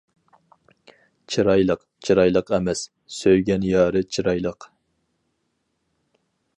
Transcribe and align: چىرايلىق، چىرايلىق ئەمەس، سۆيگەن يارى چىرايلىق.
چىرايلىق، 1.33 1.83
چىرايلىق 2.09 2.49
ئەمەس، 2.57 2.83
سۆيگەن 3.19 3.69
يارى 3.71 4.05
چىرايلىق. 4.17 4.71